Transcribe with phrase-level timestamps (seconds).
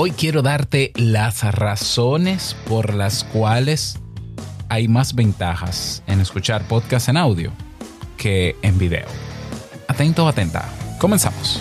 [0.00, 3.98] Hoy quiero darte las razones por las cuales
[4.68, 7.50] hay más ventajas en escuchar podcast en audio
[8.16, 9.08] que en video.
[9.88, 10.68] Atento o atenta.
[11.00, 11.60] Comenzamos.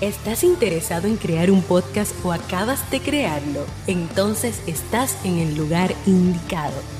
[0.00, 3.66] ¿Estás interesado en crear un podcast o acabas de crearlo?
[3.86, 6.99] Entonces estás en el lugar indicado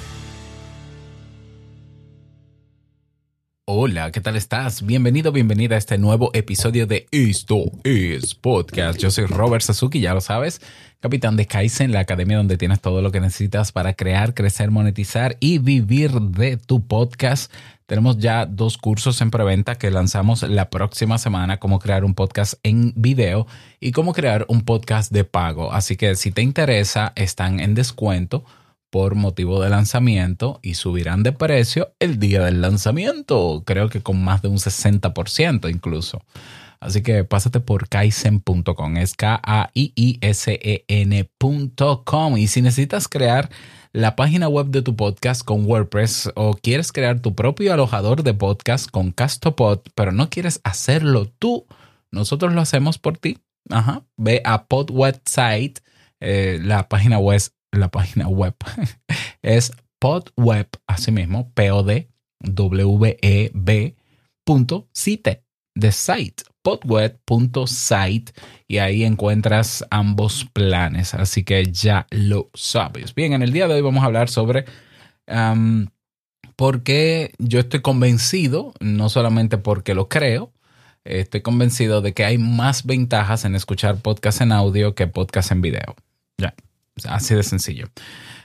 [3.83, 4.85] Hola, ¿qué tal estás?
[4.85, 8.99] Bienvenido, bienvenida a este nuevo episodio de Esto es Podcast.
[8.99, 10.61] Yo soy Robert Sasuki, ya lo sabes,
[10.99, 15.35] capitán de Kaizen, la academia donde tienes todo lo que necesitas para crear, crecer, monetizar
[15.39, 17.51] y vivir de tu podcast.
[17.87, 22.53] Tenemos ya dos cursos en preventa que lanzamos la próxima semana, cómo crear un podcast
[22.61, 23.47] en video
[23.79, 25.73] y cómo crear un podcast de pago.
[25.73, 28.45] Así que si te interesa, están en descuento
[28.91, 34.23] por motivo de lanzamiento y subirán de precio el día del lanzamiento, creo que con
[34.23, 36.21] más de un 60% incluso.
[36.81, 39.57] Así que pásate por kaizen.com, es K-A-I-I-S-E-N.com.
[42.37, 43.49] Y si necesitas crear
[43.93, 48.33] la página web de tu podcast con WordPress o quieres crear tu propio alojador de
[48.33, 51.67] podcast con Castopod, pero no quieres hacerlo tú,
[52.09, 53.37] nosotros lo hacemos por ti.
[53.69, 54.03] Ajá.
[54.17, 55.81] Ve a PodWebsite,
[56.19, 57.41] eh, la página web
[57.71, 58.55] la página web
[59.41, 63.95] es podweb, así mismo, p o d w e b
[64.43, 65.43] punto site,
[65.75, 68.33] de site, podweb.site
[68.67, 73.15] y ahí encuentras ambos planes, así que ya lo sabes.
[73.15, 74.65] Bien, en el día de hoy vamos a hablar sobre
[76.55, 80.51] por qué yo estoy convencido, no solamente porque lo creo,
[81.03, 85.61] estoy convencido de que hay más ventajas en escuchar podcast en audio que podcast en
[85.61, 85.95] video.
[86.37, 86.53] Ya.
[87.05, 87.87] Así de sencillo.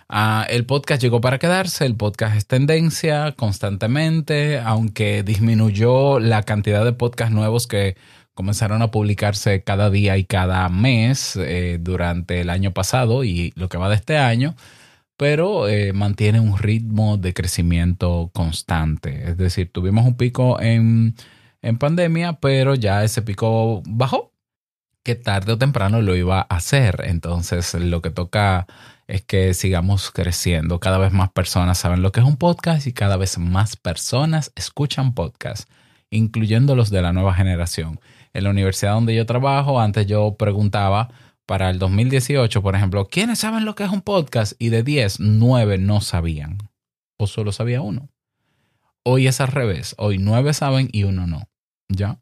[0.08, 6.84] Ah, el podcast llegó para quedarse, el podcast es tendencia constantemente, aunque disminuyó la cantidad
[6.84, 7.96] de podcasts nuevos que
[8.34, 13.68] comenzaron a publicarse cada día y cada mes eh, durante el año pasado y lo
[13.68, 14.54] que va de este año,
[15.16, 19.30] pero eh, mantiene un ritmo de crecimiento constante.
[19.30, 21.16] Es decir, tuvimos un pico en,
[21.62, 24.35] en pandemia, pero ya ese pico bajó
[25.06, 27.04] que tarde o temprano lo iba a hacer.
[27.04, 28.66] Entonces lo que toca
[29.06, 30.80] es que sigamos creciendo.
[30.80, 34.50] Cada vez más personas saben lo que es un podcast y cada vez más personas
[34.56, 35.68] escuchan podcasts,
[36.10, 38.00] incluyendo los de la nueva generación.
[38.34, 41.08] En la universidad donde yo trabajo, antes yo preguntaba
[41.46, 44.54] para el 2018, por ejemplo, ¿quiénes saben lo que es un podcast?
[44.58, 46.58] Y de 10, 9 no sabían.
[47.16, 48.08] O solo sabía uno.
[49.04, 49.94] Hoy es al revés.
[49.98, 51.48] Hoy 9 saben y uno no.
[51.88, 52.18] ¿Ya?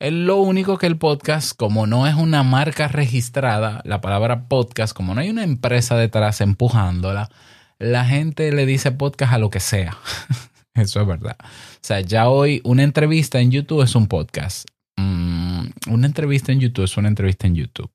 [0.00, 4.94] Es lo único que el podcast, como no es una marca registrada, la palabra podcast,
[4.94, 7.30] como no hay una empresa detrás empujándola,
[7.78, 9.96] la gente le dice podcast a lo que sea.
[10.74, 11.36] Eso es verdad.
[11.40, 14.66] O sea, ya hoy una entrevista en YouTube es un podcast.
[14.96, 17.90] Mm, una entrevista en YouTube es una entrevista en YouTube.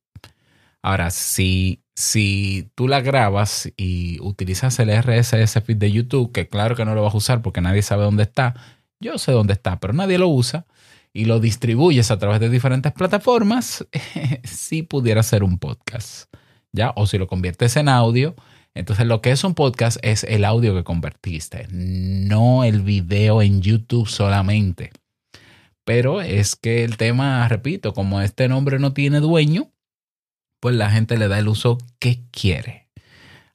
[0.82, 6.78] Ahora, si, si tú la grabas y utilizas el RSS feed de YouTube, que claro
[6.78, 8.56] que no lo vas a usar porque nadie sabe dónde está,
[9.02, 10.66] yo sé dónde está, pero nadie lo usa
[11.14, 13.86] y lo distribuyes a través de diferentes plataformas,
[14.44, 16.34] sí pudiera ser un podcast.
[16.72, 16.94] ¿Ya?
[16.96, 18.36] O si lo conviertes en audio,
[18.76, 23.62] entonces lo que es un podcast es el audio que convertiste, no el video en
[23.62, 24.92] YouTube solamente.
[25.84, 29.72] Pero es que el tema, repito, como este nombre no tiene dueño,
[30.60, 32.88] pues la gente le da el uso que quiere.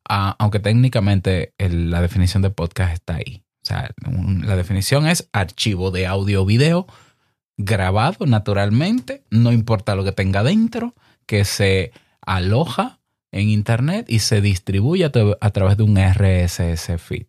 [0.08, 3.44] Ah, aunque técnicamente la definición de podcast está ahí.
[3.62, 3.90] O sea,
[4.42, 6.86] la definición es archivo de audio o video
[7.56, 10.94] grabado naturalmente, no importa lo que tenga dentro,
[11.26, 13.00] que se aloja
[13.32, 17.26] en Internet y se distribuye a, través de un RSS feed.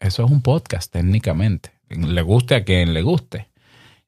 [0.00, 1.70] Eso es un podcast técnicamente.
[1.88, 3.48] Le guste a quien le guste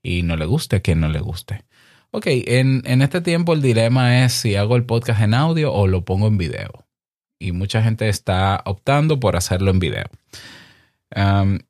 [0.02, 1.64] y no le guste a quien no le guste.
[2.10, 5.86] Ok, en, en este tiempo el dilema es si hago el podcast en audio o
[5.86, 6.86] lo pongo en video.
[7.38, 10.06] Y mucha gente está optando por hacerlo en video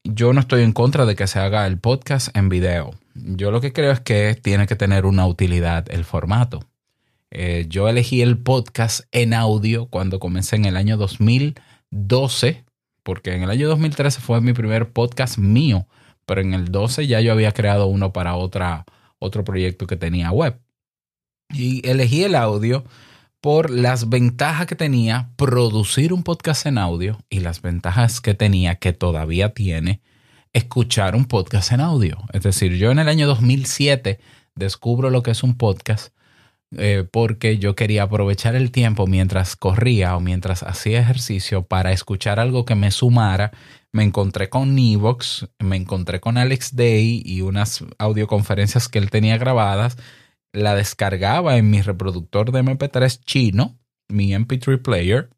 [0.04, 2.94] yo no estoy en contra de que se haga el podcast en video.
[3.14, 6.60] Yo lo que creo es que tiene que tener una utilidad el formato.
[7.30, 12.64] Eh, yo elegí el podcast en audio cuando comencé en el año 2012,
[13.02, 15.86] porque en el año 2013 fue mi primer podcast mío,
[16.26, 18.84] pero en el 12 ya yo había creado uno para otra,
[19.18, 20.58] otro proyecto que tenía web.
[21.50, 22.84] Y elegí el audio
[23.40, 28.76] por las ventajas que tenía producir un podcast en audio y las ventajas que tenía,
[28.76, 30.00] que todavía tiene,
[30.52, 32.18] escuchar un podcast en audio.
[32.32, 34.20] Es decir, yo en el año 2007
[34.54, 36.14] descubro lo que es un podcast
[36.76, 42.40] eh, porque yo quería aprovechar el tiempo mientras corría o mientras hacía ejercicio para escuchar
[42.40, 43.52] algo que me sumara.
[43.92, 49.36] Me encontré con Nivox, me encontré con Alex Day y unas audioconferencias que él tenía
[49.36, 49.98] grabadas
[50.52, 53.78] la descargaba en mi reproductor de MP3 chino,
[54.08, 55.30] mi MP3 player.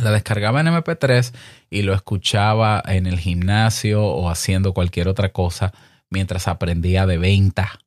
[0.00, 1.32] La descargaba en MP3
[1.70, 5.72] y lo escuchaba en el gimnasio o haciendo cualquier otra cosa
[6.10, 7.78] mientras aprendía de venta.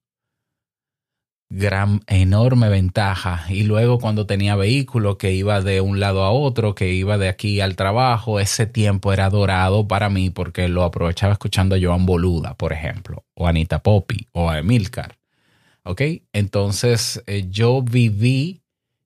[1.49, 3.45] Gran, enorme ventaja.
[3.49, 7.29] Y luego cuando tenía vehículo que iba de un lado a otro, que iba de
[7.29, 12.05] aquí al trabajo, ese tiempo era dorado para mí porque lo aprovechaba escuchando a Joan
[12.05, 15.17] Boluda, por ejemplo, o a Anita Poppy, o a Emilcar.
[15.83, 16.01] ¿Ok?
[16.33, 18.61] Entonces eh, yo viví,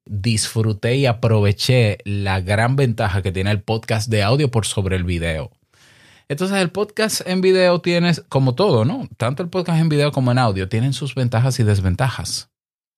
[0.06, 5.03] disfruté y aproveché la gran ventaja que tiene el podcast de audio por sobre el
[5.03, 5.51] video.
[6.27, 9.07] Entonces el podcast en video tiene, como todo, ¿no?
[9.18, 12.50] Tanto el podcast en video como en audio tienen sus ventajas y desventajas.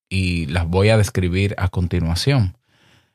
[0.07, 2.55] Y las voy a describir a continuación.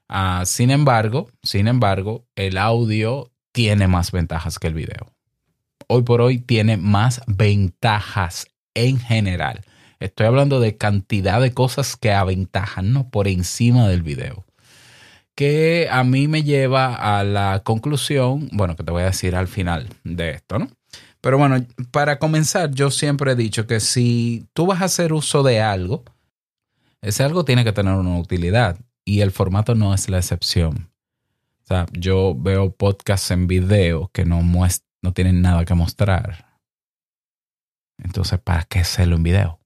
[0.09, 5.13] Ah, sin embargo, sin embargo, el audio tiene más ventajas que el video.
[5.87, 9.65] Hoy por hoy tiene más ventajas en general.
[10.01, 13.11] Estoy hablando de cantidad de cosas que aventajan ¿no?
[13.11, 14.45] por encima del video.
[15.35, 19.49] Que a mí me lleva a la conclusión, bueno, que te voy a decir al
[19.49, 20.69] final de esto, ¿no?
[21.21, 25.43] Pero bueno, para comenzar, yo siempre he dicho que si tú vas a hacer uso
[25.43, 26.05] de algo,
[27.03, 30.91] ese algo tiene que tener una utilidad y el formato no es la excepción.
[31.65, 36.47] O sea, yo veo podcasts en video que no, no tienen nada que mostrar.
[37.99, 39.58] Entonces, ¿para qué hacerlo en video?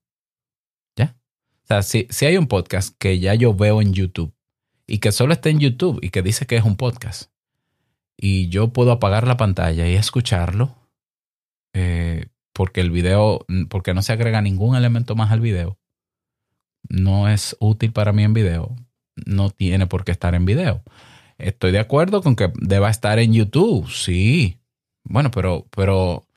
[1.63, 4.33] O sea, si, hay un podcast que ya yo veo en YouTube
[4.85, 7.31] y que solo está en YouTube y que dice que es un podcast
[8.17, 10.75] y yo puedo apagar la pantalla y escucharlo
[11.73, 15.79] eh, porque el video, porque no se agrega ningún elemento más al video,
[16.89, 18.75] no es útil para mí en video,
[19.25, 20.83] no tiene por qué estar en video.
[21.37, 24.59] Estoy de acuerdo con que deba estar en YouTube, sí.
[25.03, 26.27] Bueno, pero, pero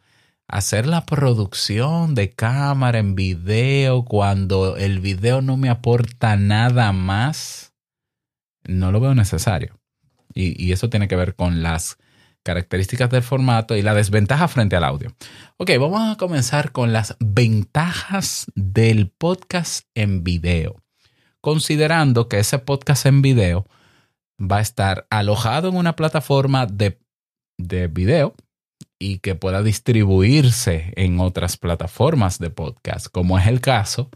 [0.49, 7.75] hacer la producción de cámara en video cuando el video no me aporta nada más,
[8.65, 9.79] no lo veo necesario.
[10.35, 11.97] Y, eso tiene que ver con las
[12.43, 15.17] características del formato y la desventaja frente al audio.
[15.57, 20.83] Ok, vamos a comenzar con las ventajas del podcast en video.
[21.41, 23.67] Considerando que ese podcast en video
[24.39, 27.01] va a estar alojado en una plataforma de,
[27.57, 28.35] de video
[28.99, 34.11] y que pueda distribuirse en otras plataformas de podcast, como es el caso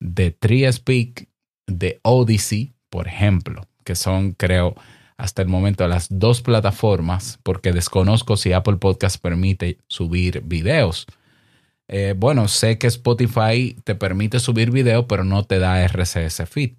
[0.00, 1.28] de TreeSpeak,
[1.66, 4.74] de Odyssey, por ejemplo, que son, creo,
[5.16, 11.06] hasta el momento las dos plataformas, porque desconozco si Apple Podcast permite subir videos.
[11.88, 16.72] Eh, bueno, sé que Spotify te permite subir video, pero no te da RSS feed.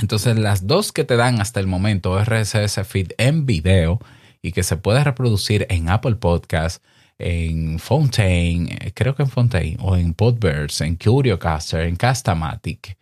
[0.00, 4.00] Entonces, las dos que te dan hasta el momento RSS feed en video
[4.42, 6.82] y que se puede reproducir en Apple Podcast,
[7.18, 12.96] en Fontaine, creo que en Fontaine, o en Podverse, en CurioCaster, en Castamatic.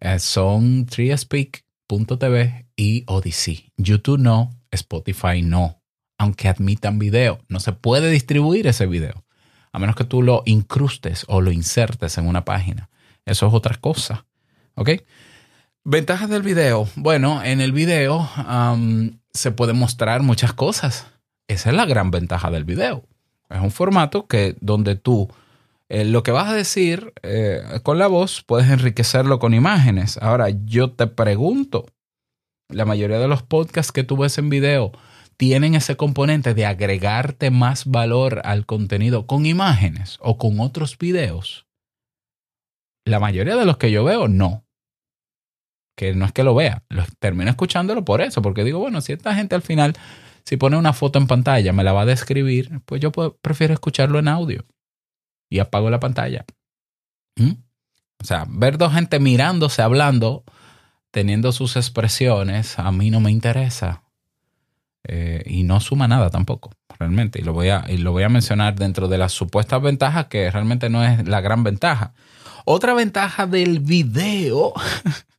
[0.00, 3.72] Eh, son triaspeak.tv y Odyssey.
[3.76, 5.82] YouTube no, Spotify no.
[6.18, 9.24] Aunque admitan video, no se puede distribuir ese video.
[9.72, 12.88] A menos que tú lo incrustes o lo insertes en una página.
[13.24, 14.26] Eso es otra cosa.
[14.74, 14.90] ¿Ok?
[15.84, 16.88] Ventajas del video.
[16.96, 18.28] Bueno, en el video
[19.38, 21.06] se puede mostrar muchas cosas.
[21.48, 23.04] Esa es la gran ventaja del video.
[23.48, 25.28] Es un formato que donde tú
[25.88, 30.18] eh, lo que vas a decir eh, con la voz puedes enriquecerlo con imágenes.
[30.18, 31.86] Ahora, yo te pregunto,
[32.68, 34.92] la mayoría de los podcasts que tú ves en video
[35.38, 41.66] tienen ese componente de agregarte más valor al contenido con imágenes o con otros videos.
[43.06, 44.67] La mayoría de los que yo veo, no
[45.98, 49.12] que no es que lo vea, lo, termino escuchándolo por eso, porque digo, bueno, si
[49.12, 49.94] esta gente al final,
[50.44, 54.20] si pone una foto en pantalla, me la va a describir, pues yo prefiero escucharlo
[54.20, 54.64] en audio
[55.50, 56.44] y apago la pantalla.
[57.34, 57.50] ¿Mm?
[58.20, 60.44] O sea, ver dos gente mirándose, hablando,
[61.10, 64.04] teniendo sus expresiones, a mí no me interesa.
[65.02, 67.40] Eh, y no suma nada tampoco, realmente.
[67.40, 70.48] Y lo, voy a, y lo voy a mencionar dentro de las supuestas ventajas, que
[70.48, 72.12] realmente no es la gran ventaja.
[72.64, 74.74] Otra ventaja del video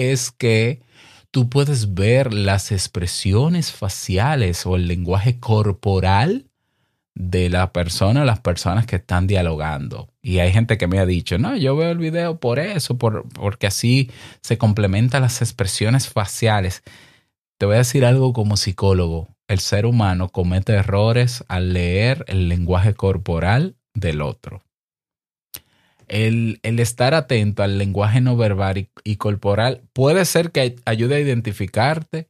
[0.00, 0.82] es que
[1.30, 6.46] tú puedes ver las expresiones faciales o el lenguaje corporal
[7.14, 10.08] de la persona o las personas que están dialogando.
[10.22, 13.28] Y hay gente que me ha dicho, no, yo veo el video por eso, por,
[13.28, 14.10] porque así
[14.42, 16.82] se complementan las expresiones faciales.
[17.58, 19.28] Te voy a decir algo como psicólogo.
[19.48, 24.62] El ser humano comete errores al leer el lenguaje corporal del otro.
[26.10, 32.28] El, estar atento al lenguaje no verbal y corporal puede ser que ayude a identificarte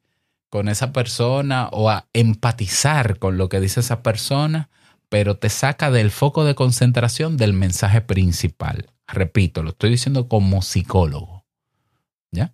[0.50, 4.68] con esa persona o a empatizar con lo que dice esa persona,
[5.08, 8.90] pero te saca del foco de concentración del mensaje principal.
[9.08, 11.46] Repito, lo estoy diciendo como psicólogo.
[12.32, 12.52] ¿Ya?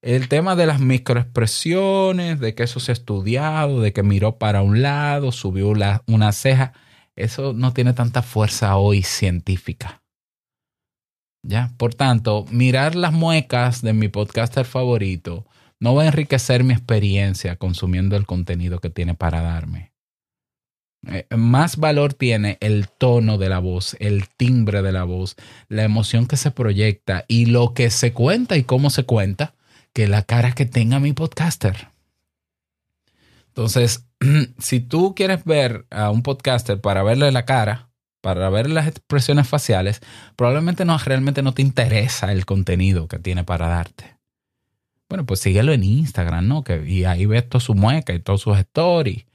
[0.00, 4.62] El tema de las microexpresiones, de que eso se ha estudiado, de que miró para
[4.62, 5.70] un lado, subió
[6.06, 6.72] una ceja,
[7.16, 9.99] eso no tiene tanta fuerza hoy científica.
[11.42, 11.72] ¿Ya?
[11.78, 15.46] Por tanto, mirar las muecas de mi podcaster favorito
[15.78, 19.92] no va a enriquecer mi experiencia consumiendo el contenido que tiene para darme.
[21.06, 25.36] Eh, más valor tiene el tono de la voz, el timbre de la voz,
[25.68, 29.54] la emoción que se proyecta y lo que se cuenta y cómo se cuenta
[29.94, 31.88] que la cara que tenga mi podcaster.
[33.48, 34.06] Entonces,
[34.58, 37.89] si tú quieres ver a un podcaster para verle la cara,
[38.20, 40.00] para ver las expresiones faciales,
[40.36, 44.16] probablemente no realmente no te interesa el contenido que tiene para darte.
[45.08, 46.62] Bueno, pues síguelo en Instagram, ¿no?
[46.62, 49.26] Que, y ahí ves toda su mueca y todas sus stories.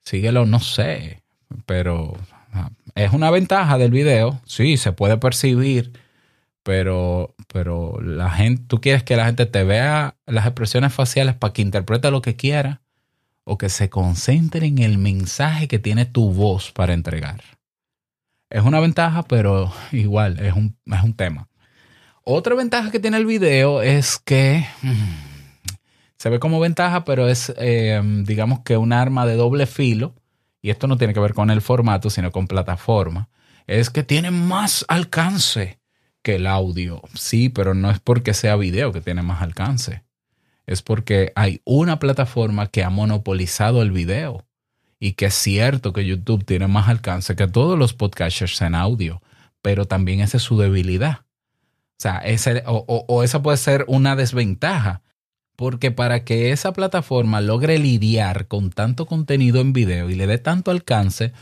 [0.00, 1.22] Síguelo, no sé.
[1.66, 2.16] Pero
[2.52, 4.40] ah, es una ventaja del video.
[4.44, 5.92] Sí, se puede percibir.
[6.64, 11.52] Pero, pero la gente, tú quieres que la gente te vea las expresiones faciales para
[11.52, 12.82] que interprete lo que quiera
[13.44, 17.40] o que se concentre en el mensaje que tiene tu voz para entregar.
[18.50, 21.48] Es una ventaja, pero igual es un, es un tema.
[22.24, 25.30] Otra ventaja que tiene el video es que mm,
[26.16, 30.14] se ve como ventaja, pero es, eh, digamos que un arma de doble filo.
[30.62, 33.30] Y esto no tiene que ver con el formato, sino con plataforma.
[33.66, 35.80] Es que tiene más alcance
[36.22, 37.02] que el audio.
[37.14, 40.02] Sí, pero no es porque sea video que tiene más alcance.
[40.66, 44.44] Es porque hay una plataforma que ha monopolizado el video.
[45.00, 49.20] Y que es cierto que YouTube tiene más alcance que todos los podcasters en audio.
[49.62, 51.22] Pero también esa es su debilidad
[52.00, 55.02] o sea, ese, o, esa puede ser una desventaja.
[55.54, 60.38] Porque para que esa plataforma logre lidiar con tanto contenido en video y le dé
[60.38, 61.34] tanto alcance,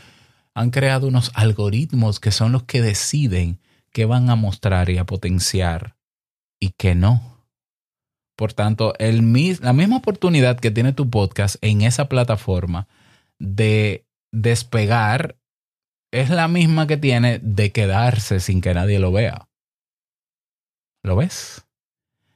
[0.53, 3.61] han creado unos algoritmos que son los que deciden
[3.93, 5.95] qué van a mostrar y a potenciar
[6.59, 7.45] y qué no.
[8.35, 9.19] Por tanto, el,
[9.61, 12.89] la misma oportunidad que tiene tu podcast en esa plataforma
[13.39, 15.37] de despegar
[16.11, 19.47] es la misma que tiene de quedarse sin que nadie lo vea.
[21.03, 21.65] ¿Lo ves?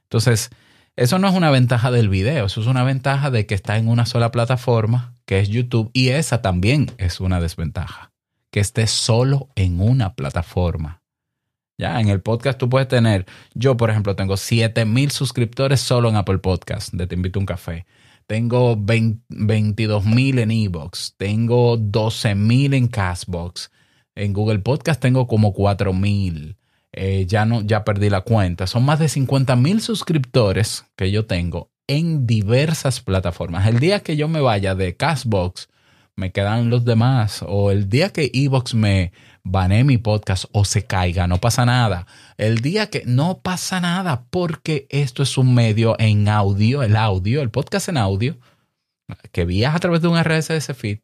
[0.04, 0.50] Entonces,
[0.96, 3.88] eso no es una ventaja del video, eso es una ventaja de que está en
[3.88, 8.12] una sola plataforma, que es YouTube, y esa también es una desventaja,
[8.50, 11.02] que esté solo en una plataforma.
[11.76, 16.16] Ya, en el podcast tú puedes tener, yo por ejemplo tengo 7000 suscriptores solo en
[16.16, 17.86] Apple Podcast, de Te invito a un café.
[18.26, 23.70] Tengo 22.000 en Evox, tengo 12.000 en Castbox,
[24.14, 26.56] en Google Podcast tengo como 4000.
[26.92, 28.66] Eh, ya, no, ya perdí la cuenta.
[28.66, 33.66] Son más de 50 mil suscriptores que yo tengo en diversas plataformas.
[33.66, 35.68] El día que yo me vaya de Castbox,
[36.14, 37.44] me quedan los demás.
[37.46, 39.12] O el día que Evox me
[39.44, 42.06] bane mi podcast o se caiga, no pasa nada.
[42.36, 47.42] El día que no pasa nada porque esto es un medio en audio, el audio,
[47.42, 48.36] el podcast en audio,
[49.32, 50.98] que viaja a través de un RSS feed,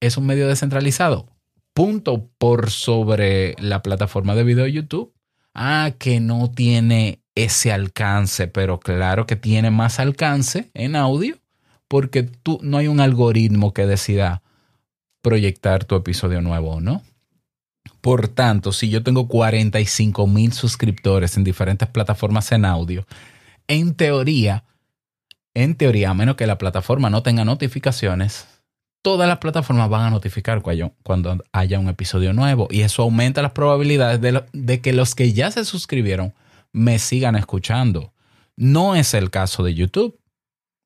[0.00, 1.28] es un medio descentralizado
[1.74, 5.12] punto por sobre la plataforma de video YouTube.
[5.54, 11.36] Ah, que no tiene ese alcance, pero claro que tiene más alcance en audio
[11.86, 14.42] porque tú no hay un algoritmo que decida
[15.22, 17.02] proyectar tu episodio nuevo o no.
[18.04, 23.06] Por tanto, si yo tengo 45 mil suscriptores en diferentes plataformas en audio,
[23.66, 24.64] en teoría,
[25.54, 28.46] en teoría, a menos que la plataforma no tenga notificaciones,
[29.00, 33.52] todas las plataformas van a notificar cuando haya un episodio nuevo y eso aumenta las
[33.52, 34.20] probabilidades
[34.52, 36.34] de, que los que ya se suscribieron
[36.74, 38.12] me sigan escuchando.
[38.54, 40.20] No es el caso de YouTube.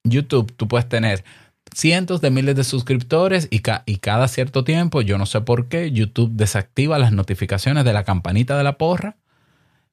[0.04, 1.24] YouTube, tú puedes tener
[1.74, 6.32] cientos de miles de suscriptores y, cada cierto tiempo, yo no sé por qué, YouTube
[6.32, 9.16] desactiva las notificaciones de la campanita de la porra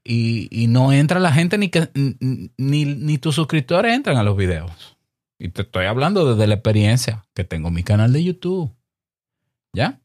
[0.03, 1.72] y, no entra la gente ni
[2.58, 4.98] ni, tus suscriptores entran a los videos.
[5.38, 8.74] Y te estoy hablando desde la experiencia que tengo mi canal de YouTube.
[9.74, 10.00] ¿Ya?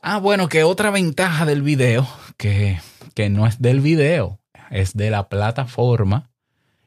[0.00, 2.80] Ah, bueno, que otra ventaja del video, que,
[3.14, 6.30] que no es del video, es de la plataforma,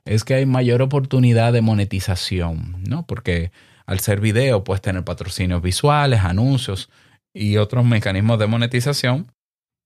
[0.04, 3.06] es que hay mayor oportunidad de monetización, ¿no?
[3.06, 3.52] Porque
[3.86, 6.90] al ser video puedes tener patrocinios visuales, anuncios,
[7.36, 9.32] y otros mecanismos de monetización.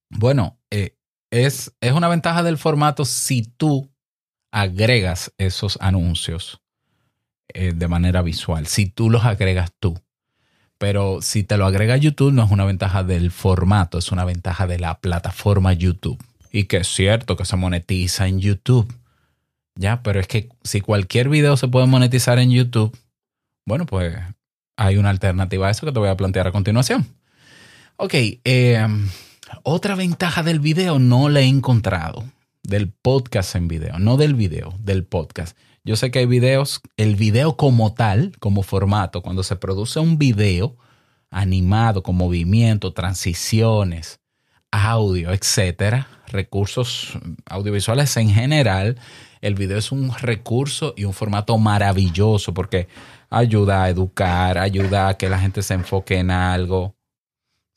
[0.09, 0.95] Bueno, eh,
[1.31, 3.89] es, es una ventaja del formato si tú
[4.51, 6.61] agregas esos anuncios
[7.53, 9.99] eh, de manera visual, si tú los agregas tú.
[10.77, 14.65] Pero si te lo agrega YouTube, no es una ventaja del formato, es una ventaja
[14.65, 16.23] de la plataforma YouTube.
[16.51, 18.91] Y que es cierto que se monetiza en YouTube.
[19.75, 22.95] Ya, pero es que si cualquier video se puede monetizar en YouTube,
[23.65, 24.17] bueno, pues
[24.77, 27.07] hay una alternativa a eso que te voy a plantear a continuación.
[27.97, 28.87] Ok, eh,
[29.63, 32.23] otra ventaja del video no la he encontrado,
[32.63, 35.57] del podcast en video, no del video, del podcast.
[35.83, 40.17] Yo sé que hay videos, el video como tal, como formato, cuando se produce un
[40.17, 40.77] video
[41.31, 44.19] animado con movimiento, transiciones,
[44.71, 48.97] audio, etcétera, recursos audiovisuales en general,
[49.41, 52.87] el video es un recurso y un formato maravilloso porque
[53.29, 56.95] ayuda a educar, ayuda a que la gente se enfoque en algo.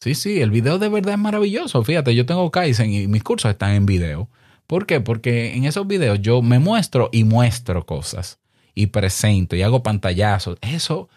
[0.00, 1.85] Sí, sí, el video de verdad es maravilloso.
[1.85, 4.28] Fíjate, yo tengo Kaizen y mis cursos están en video.
[4.66, 5.00] ¿Por qué?
[5.00, 8.40] Porque en esos videos yo me muestro y muestro cosas
[8.75, 10.59] y presento y hago pantallazos.
[10.61, 11.09] Eso,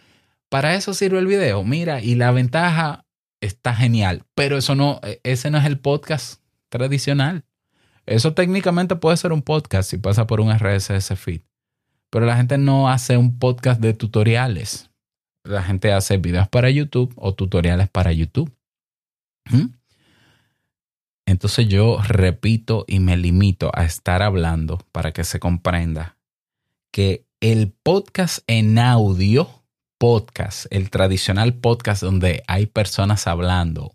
[0.50, 1.64] para eso sirve el video.
[1.64, 3.06] Mira, y la ventaja
[3.42, 7.46] está genial, pero eso no, e, ese no es el podcast tradicional.
[8.06, 11.42] Eso técnicamente puede ser un podcast si pasa por un RSS feed.
[12.16, 14.90] Pero la gente no hace un podcast de tutoriales.
[15.44, 18.56] La gente hace videos para YouTube o tutoriales para YouTube.
[19.52, 19.66] ¿Mm?
[21.26, 26.16] Entonces yo repito y me limito a estar hablando para que se comprenda
[26.90, 29.50] que el podcast en audio,
[29.98, 33.94] podcast, el tradicional podcast donde hay personas hablando,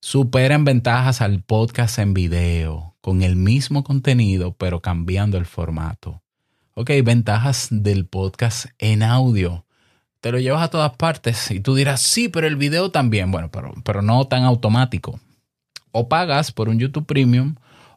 [0.00, 6.23] supera en ventajas al podcast en video, con el mismo contenido, pero cambiando el formato.
[6.76, 9.64] Ok, ventajas del podcast en audio.
[10.20, 13.30] Te lo llevas a todas partes y tú dirás, sí, pero el video también.
[13.30, 15.20] Bueno, pero, pero no tan automático.
[15.92, 17.54] O pagas por un YouTube Premium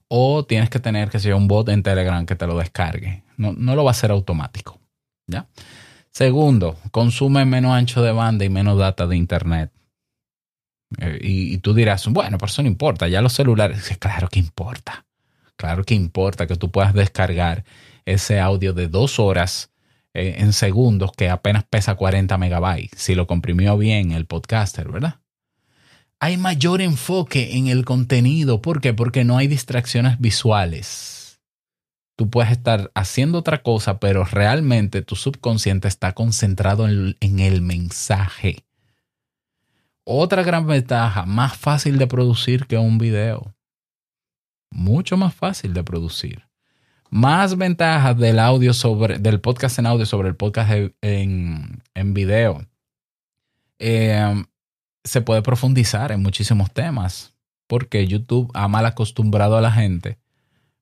[0.10, 3.24] o tienes que tener que ser un bot en Telegram que te lo descargue.
[3.36, 4.80] No, no lo va a hacer automático.
[5.26, 5.48] ¿ya?
[6.12, 9.72] Segundo, consume menos ancho de banda y menos data de Internet.
[11.00, 14.38] Eh, y, y, tú dirás, bueno, pero eso no importa, ya los celulares, claro que
[14.38, 15.04] importa.
[15.56, 17.66] Claro que importa que tú puedas descargar
[18.08, 19.72] ese audio de dos horas
[20.14, 25.20] eh, en segundos que apenas pesa 40 megabytes, si lo comprimió bien el podcaster, ¿verdad?
[26.20, 28.62] Hay mayor enfoque en el contenido.
[28.62, 28.94] ¿Por qué?
[28.94, 31.40] Porque no hay distracciones visuales.
[32.16, 37.62] Tú puedes estar haciendo otra cosa, pero realmente tu subconsciente está concentrado en, en el
[37.62, 38.66] mensaje.
[40.06, 43.54] Otra gran ventaja, más fácil de producir que un video.
[44.72, 46.47] Mucho más fácil de producir
[47.10, 52.66] más ventajas del audio sobre, del podcast en audio sobre el podcast en, en video.
[53.80, 54.44] Eh,
[55.04, 57.34] se puede profundizar en muchísimos temas
[57.68, 60.18] porque YouTube ha mal acostumbrado a la gente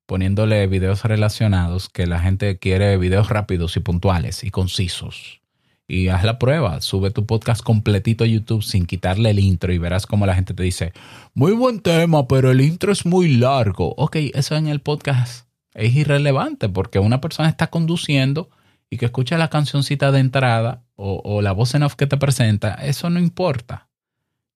[0.06, 5.42] poniéndole videos relacionados que la gente quiere videos rápidos y puntuales y concisos.
[5.88, 9.78] Y haz la prueba, sube tu podcast completito a YouTube sin quitarle el intro y
[9.78, 10.94] verás cómo la gente te dice,
[11.36, 13.94] muy buen tema, pero el intro es muy largo.
[13.98, 15.45] Ok, eso en el podcast
[15.76, 18.50] es irrelevante porque una persona está conduciendo
[18.90, 22.76] y que escucha la cancioncita de entrada o, la voz en off que te presenta,
[22.76, 23.90] eso no importa.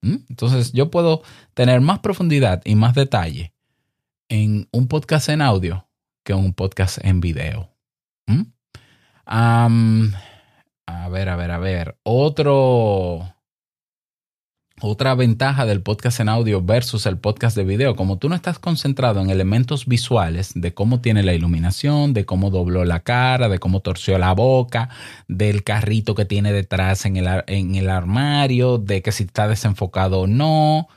[0.01, 0.15] ¿Mm?
[0.29, 1.21] Entonces yo puedo
[1.53, 3.53] tener más profundidad y más detalle
[4.29, 5.87] en un podcast en audio
[6.23, 7.69] que un podcast en video.
[8.27, 8.43] ¿Mm?
[9.25, 9.69] a
[11.09, 11.99] ver, a ver, a ver.
[12.03, 13.35] Otro
[14.81, 18.59] otra ventaja del podcast en audio versus el podcast de video, como tú no estás
[18.59, 23.59] concentrado en elementos visuales de cómo tiene la iluminación, de cómo dobló la cara, de
[23.59, 24.89] cómo torció la boca,
[25.27, 30.21] del carrito que tiene detrás en el, en el armario, de que si está desenfocado
[30.21, 30.87] o no,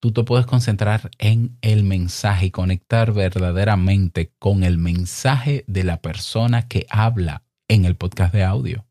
[0.00, 6.00] tú te puedes concentrar en el mensaje y conectar verdaderamente con el mensaje de la
[6.00, 8.89] persona que habla en el podcast de audio.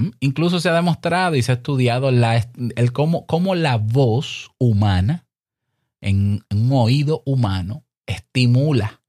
[0.00, 0.10] ¿Mm?
[0.20, 5.26] Incluso se ha demostrado y se ha estudiado la, el cómo, cómo, la voz humana,
[6.00, 9.02] en, un oído humano, estimula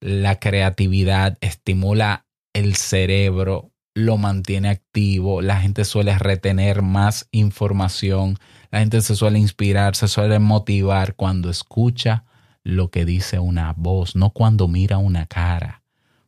[0.00, 8.38] la creatividad, estimula el cerebro, lo mantiene activo, la gente suele retener más información,
[8.70, 12.24] la gente se suele inspirar, se suele motivar cuando escucha
[12.62, 15.82] lo que dice una voz, no cuando mira una cara.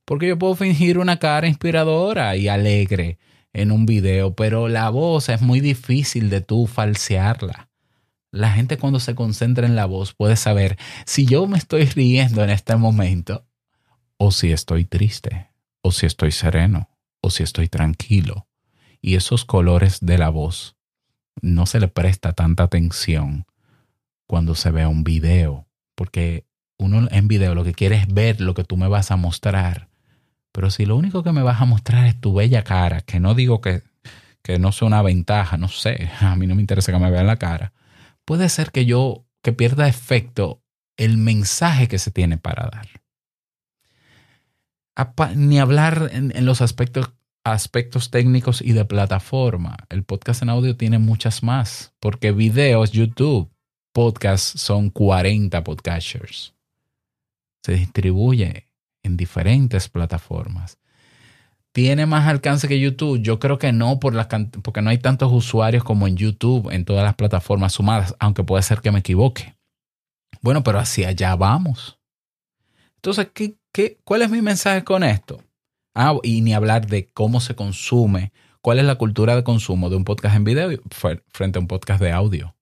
[0.05, 3.19] Porque yo puedo fingir una cara inspiradora y alegre,
[3.59, 7.69] en un video, pero la voz es muy difícil de tú falsearla.
[8.31, 12.45] La gente cuando se concentra en la voz puede saber si yo me estoy riendo
[12.45, 13.47] en este momento
[14.17, 15.49] o si estoy triste
[15.83, 16.91] o si estoy sereno
[17.21, 18.47] o si estoy tranquilo.
[19.01, 20.77] Y esos colores de la voz
[21.41, 23.47] no se le presta tanta atención
[24.27, 26.45] cuando se ve un video, porque
[26.77, 29.88] uno en video lo que quiere es ver lo que tú me vas a mostrar.
[30.59, 33.37] Pero si lo único que me vas a mostrar es tu bella cara, que no
[33.37, 33.85] digo que,
[34.43, 37.29] que no sea una ventaja, no sé, a mí no me interesa que me vean
[37.29, 37.73] la cara,
[38.25, 40.61] puede ser que yo, que pierda efecto
[40.97, 42.89] el mensaje que se tiene para dar.
[45.37, 47.13] Ni hablar en, los aspectos
[47.45, 49.77] aspectos técnicos y de plataforma.
[49.91, 53.49] El podcast en audio tiene muchas más, porque videos, YouTube,
[53.93, 56.53] podcasts son 40 podcasters.
[57.63, 58.68] Se distribuye
[59.09, 60.79] en diferentes plataformas.
[61.73, 63.21] ¿Tiene más alcance que YouTube?
[63.21, 64.29] Yo creo que no, por la,
[64.63, 68.63] porque no hay tantos usuarios como en YouTube, en todas las plataformas sumadas, aunque puede
[68.63, 69.57] ser que me equivoque.
[70.41, 71.99] Bueno, pero hacia allá vamos.
[72.97, 75.43] Entonces, ¿qué, qué, cuál es mi mensaje con esto?
[75.95, 79.97] Ah, y ni hablar de cómo se consume, cuál es la cultura de consumo de
[79.97, 80.71] un podcast en video
[81.29, 82.55] frente a un podcast de audio.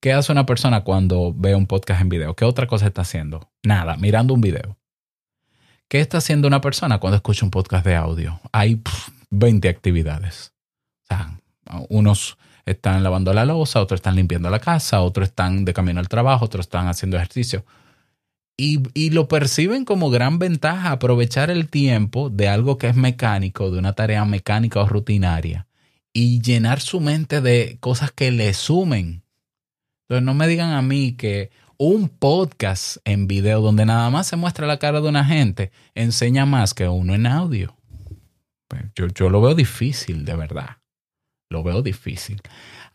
[0.00, 2.34] ¿Qué hace una persona cuando ve un podcast en video?
[2.34, 3.50] ¿Qué otra cosa está haciendo?
[3.62, 4.76] Nada, mirando un video.
[5.88, 8.40] ¿Qué está haciendo una persona cuando escucha un podcast de audio?
[8.52, 8.80] Hay
[9.30, 10.52] 20 actividades.
[11.88, 16.08] Unos están lavando la losa, otros están limpiando la casa, otros están de camino al
[16.08, 17.64] trabajo, otros están haciendo ejercicio.
[18.56, 23.78] Y, lo perciben como gran ventaja aprovechar el tiempo de algo que es mecánico, de
[23.78, 25.66] una tarea mecánica o rutinaria,
[26.12, 29.24] y llenar su mente de cosas que le sumen.
[30.02, 31.50] Entonces no me digan a mí que
[31.86, 36.46] un podcast en video donde nada más se muestra la cara de una gente enseña
[36.46, 37.76] más que uno en audio.
[38.68, 40.78] Pues yo, yo lo veo difícil, de verdad.
[41.50, 42.40] Lo veo difícil.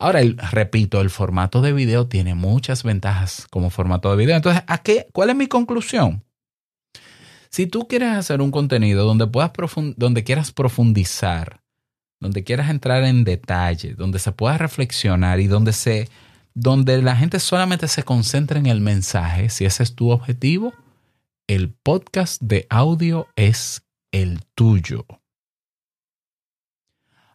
[0.00, 4.34] Ahora, repito, el formato de video tiene muchas ventajas como formato de video.
[4.34, 6.24] Entonces, ¿a qué, ¿cuál es mi conclusión?
[7.48, 9.52] Si tú quieres hacer un contenido donde, puedas
[9.98, 11.60] donde quieras profundizar,
[12.18, 16.08] donde quieras entrar en detalle, donde se pueda reflexionar y donde, se,
[16.54, 20.72] donde la gente solamente se concentre en el mensaje, si ese es tu objetivo,
[21.46, 23.82] el podcast de audio es
[24.12, 25.06] el tuyo.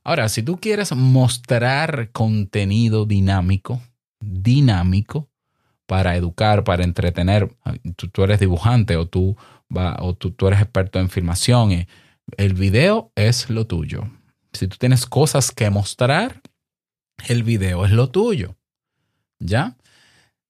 [0.04, 3.82] Ahora, si tú quieres mostrar contenido dinámico,
[4.19, 5.28] dinámico,
[5.86, 7.56] para educar, para entretener,
[7.95, 9.36] tú, eres dibujante o, tú,
[9.73, 11.88] o tú, eres experto en filmación, eh,
[12.38, 14.10] el video es lo tuyo.
[14.54, 16.41] Si tú tienes cosas que mostrar,
[17.28, 18.56] el video es lo tuyo.
[19.39, 19.76] ¿Ya?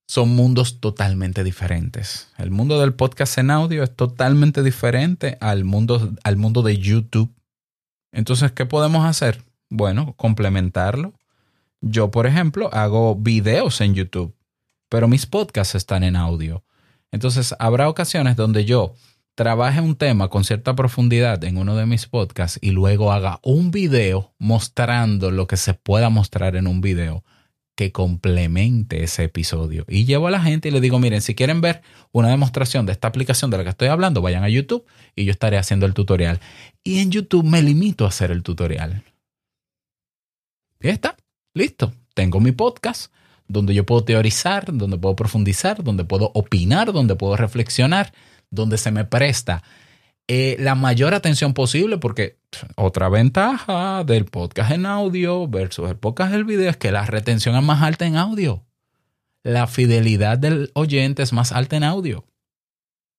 [0.07, 2.29] Son mundos totalmente diferentes.
[2.37, 7.35] El mundo del podcast en audio es totalmente diferente al mundo, al mundo de YouTube
[8.15, 9.43] entonces, ¿qué podemos hacer?
[9.69, 11.13] Bueno, complementarlo.
[11.81, 14.33] Yo, por ejemplo, hago videos en YouTube,
[14.89, 16.63] pero mis podcasts están en audio.
[17.11, 18.93] Entonces, habrá ocasiones donde yo
[19.35, 23.69] trabaje un tema con cierta profundidad en uno de mis podcasts y luego haga un
[23.69, 27.25] video mostrando lo que se pueda mostrar en un video
[27.75, 29.85] que complemente ese episodio.
[29.87, 32.93] Y llevo a la gente y le digo, miren, si quieren ver una demostración de
[32.93, 34.85] esta aplicación de la que estoy hablando, vayan a YouTube
[35.15, 36.39] y yo estaré haciendo el tutorial.
[36.83, 39.03] Y en YouTube me limito a hacer el tutorial.
[40.79, 41.17] Y está,
[41.53, 41.93] listo.
[42.13, 43.11] Tengo mi podcast
[43.47, 48.13] donde yo puedo teorizar, donde puedo profundizar, donde puedo opinar, donde puedo reflexionar,
[48.49, 49.63] donde se me presta
[50.27, 52.39] eh, la mayor atención posible, porque
[52.75, 57.55] otra ventaja del podcast en audio versus el podcast del video es que la retención
[57.55, 58.65] es más alta en audio.
[59.43, 62.25] La fidelidad del oyente es más alta en audio.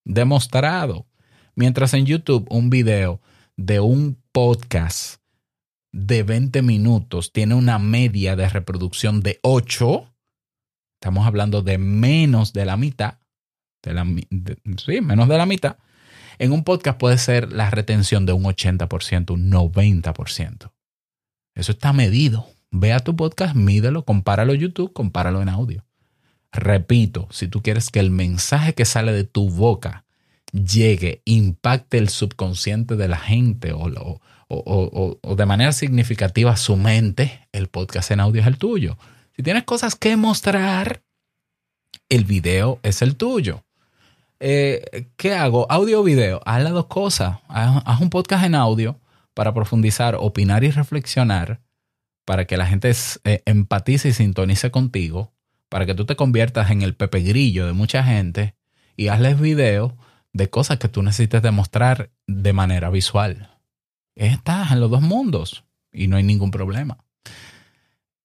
[0.05, 1.07] Demostrado.
[1.55, 3.21] Mientras en YouTube un video
[3.57, 5.21] de un podcast
[5.93, 10.13] de 20 minutos tiene una media de reproducción de 8,
[11.01, 13.19] estamos hablando de menos de la mitad,
[13.83, 14.05] de la,
[14.85, 15.79] sí, menos de la mitad,
[16.39, 20.73] en un podcast puede ser la retención de un 80%, un 90%.
[21.55, 22.49] Eso está medido.
[22.71, 25.85] Ve a tu podcast, mídelo, compáralo en YouTube, compáralo en audio.
[26.53, 30.05] Repito, si tú quieres que el mensaje que sale de tu boca
[30.53, 37.69] llegue, impacte el subconsciente de la gente o, o, de manera significativa su mente, el
[37.69, 38.97] podcast en audio es el tuyo.
[39.37, 41.03] Si tienes cosas que mostrar,
[42.09, 43.66] el video es el tuyo.
[44.39, 45.71] Eh, ¿qué hago?
[45.71, 46.41] ¿Audio o video?
[46.45, 47.39] Haz las dos cosas.
[47.49, 49.01] Haz, un podcast en audio
[49.35, 51.61] para profundizar, opinar y reflexionar,
[52.25, 52.93] para que la gente
[53.25, 55.33] eh, empatice y sintonice contigo,
[55.69, 58.55] para que tú te conviertas en el pepe grillo de mucha gente
[58.97, 59.97] y hazles video
[60.33, 63.51] de cosas que tú necesites demostrar de manera visual.
[64.15, 66.99] Estás en los dos mundos y no hay ningún problema.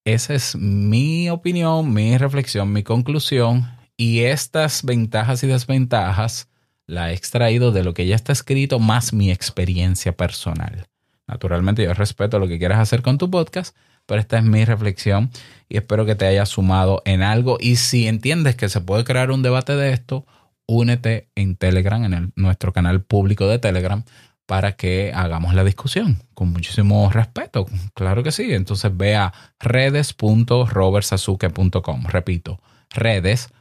[0.03, 6.47] Esa es mi opinión, mi reflexión, mi conclusión y estas ventajas y desventajas
[6.87, 10.87] la he extraído de lo que ya está escrito más mi experiencia personal.
[11.27, 15.29] Naturalmente yo respeto lo que quieras hacer con tu podcast, pero esta es mi reflexión
[15.69, 17.57] y espero que te haya sumado en algo.
[17.59, 20.25] Y si entiendes que se puede crear un debate de esto,
[20.65, 24.03] únete en Telegram, en nuestro canal público de Telegram,
[24.47, 27.67] para que hagamos la discusión con muchísimo respeto.
[27.93, 28.51] Claro que sí.
[28.51, 32.07] Entonces ve a redes.robertsazuke.com.
[32.07, 32.59] Repito,
[32.89, 33.60] redes.robertsazuke.com